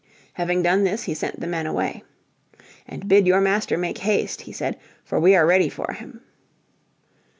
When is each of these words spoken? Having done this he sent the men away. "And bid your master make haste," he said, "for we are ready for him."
Having 0.33 0.63
done 0.63 0.83
this 0.83 1.03
he 1.03 1.13
sent 1.13 1.39
the 1.39 1.45
men 1.45 1.67
away. 1.67 2.03
"And 2.87 3.07
bid 3.07 3.27
your 3.27 3.39
master 3.39 3.77
make 3.77 3.99
haste," 3.99 4.41
he 4.41 4.51
said, 4.51 4.79
"for 5.03 5.19
we 5.19 5.35
are 5.35 5.45
ready 5.45 5.69
for 5.69 5.93
him." 5.93 6.21